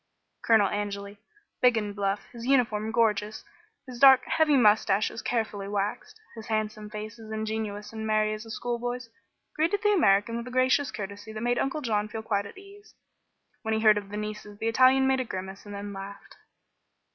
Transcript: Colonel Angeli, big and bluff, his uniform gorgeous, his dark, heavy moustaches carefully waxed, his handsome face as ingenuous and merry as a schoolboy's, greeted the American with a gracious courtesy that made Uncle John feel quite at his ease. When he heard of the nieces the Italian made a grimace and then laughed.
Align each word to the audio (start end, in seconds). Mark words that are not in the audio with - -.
Colonel 0.43 0.67
Angeli, 0.69 1.19
big 1.61 1.77
and 1.77 1.95
bluff, 1.95 2.25
his 2.33 2.47
uniform 2.47 2.91
gorgeous, 2.91 3.43
his 3.85 3.99
dark, 3.99 4.25
heavy 4.25 4.57
moustaches 4.57 5.21
carefully 5.21 5.67
waxed, 5.67 6.19
his 6.35 6.47
handsome 6.47 6.89
face 6.89 7.19
as 7.19 7.29
ingenuous 7.31 7.93
and 7.93 8.07
merry 8.07 8.33
as 8.33 8.43
a 8.43 8.49
schoolboy's, 8.49 9.09
greeted 9.55 9.83
the 9.83 9.93
American 9.93 10.37
with 10.37 10.47
a 10.47 10.49
gracious 10.49 10.89
courtesy 10.89 11.31
that 11.31 11.41
made 11.41 11.59
Uncle 11.59 11.81
John 11.81 12.07
feel 12.07 12.23
quite 12.23 12.47
at 12.47 12.55
his 12.55 12.63
ease. 12.65 12.95
When 13.61 13.75
he 13.75 13.81
heard 13.81 13.99
of 13.99 14.09
the 14.09 14.17
nieces 14.17 14.57
the 14.57 14.67
Italian 14.67 15.05
made 15.05 15.19
a 15.19 15.23
grimace 15.23 15.67
and 15.67 15.75
then 15.75 15.93
laughed. 15.93 16.35